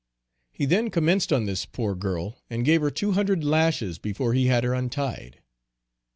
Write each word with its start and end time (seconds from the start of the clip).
He 0.51 0.65
then 0.65 0.89
commenced 0.89 1.31
on 1.31 1.45
this 1.45 1.67
poor 1.67 1.93
girl, 1.93 2.39
and 2.49 2.65
gave 2.65 2.81
her 2.81 2.89
two 2.89 3.11
hundred 3.11 3.43
lashes 3.43 3.99
before 3.99 4.33
he 4.33 4.47
had 4.47 4.63
her 4.63 4.73
untied. 4.73 5.43